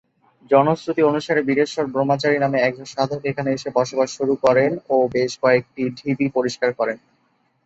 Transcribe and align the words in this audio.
জনশ্রুতি 0.51 1.01
অনুসারে, 1.03 1.41
বীরেশ্বর-ব্রহ্মচারী 1.43 2.37
নামক 2.39 2.61
একজন 2.61 2.87
সাধক 2.93 3.21
এখানে 3.25 3.49
এসে 3.51 3.69
বসবাস 3.77 4.09
শুরু 4.17 4.33
করেন 4.43 4.71
ও 4.85 4.95
তিনি 4.97 5.13
বেশ 5.15 5.31
কয়েকটি 5.43 5.83
ঢিবি 5.97 6.27
পরিষ্কার 6.37 6.69
করেন। 6.79 6.97